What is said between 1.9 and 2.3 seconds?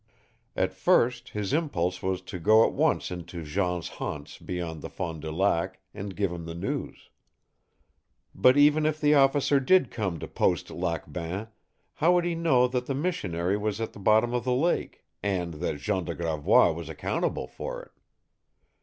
was